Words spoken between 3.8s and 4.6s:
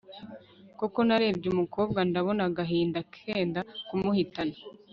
kumuhitana